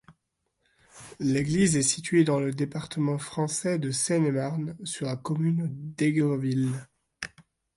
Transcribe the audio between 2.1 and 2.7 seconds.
dans le